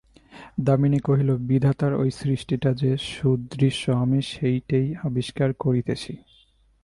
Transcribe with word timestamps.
দামিনী 0.59 0.99
কহিল, 0.99 1.29
বিধাতার 1.47 1.93
ঐ 1.95 2.09
সৃষ্টিটা 2.09 2.73
যে 2.73 2.91
সুদৃশ্য, 2.97 3.91
আমি 3.91 4.19
সেইটেই 4.21 4.87
আবিষ্কার 5.03 5.49
করিতেছি। 5.53 6.13